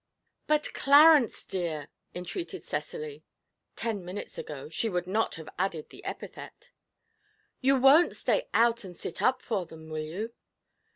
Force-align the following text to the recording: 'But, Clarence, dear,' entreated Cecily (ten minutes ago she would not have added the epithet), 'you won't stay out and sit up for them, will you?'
'But, 0.47 0.73
Clarence, 0.73 1.45
dear,' 1.45 1.87
entreated 2.15 2.63
Cecily 2.63 3.23
(ten 3.75 4.03
minutes 4.03 4.35
ago 4.35 4.67
she 4.67 4.89
would 4.89 5.05
not 5.05 5.35
have 5.35 5.47
added 5.59 5.89
the 5.91 6.03
epithet), 6.03 6.71
'you 7.59 7.75
won't 7.79 8.15
stay 8.15 8.49
out 8.51 8.83
and 8.83 8.97
sit 8.97 9.21
up 9.21 9.43
for 9.43 9.67
them, 9.67 9.91
will 9.91 10.01
you?' 10.01 10.33